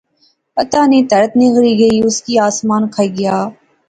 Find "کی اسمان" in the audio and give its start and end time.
2.25-2.83